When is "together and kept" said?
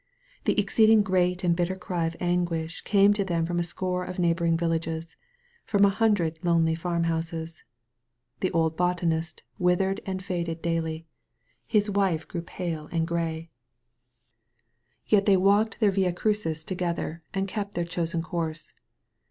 16.65-17.75